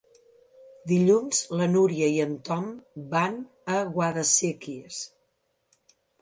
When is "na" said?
1.59-1.67